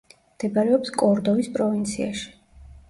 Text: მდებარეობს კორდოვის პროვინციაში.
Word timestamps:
მდებარეობს 0.37 0.93
კორდოვის 1.03 1.53
პროვინციაში. 1.59 2.29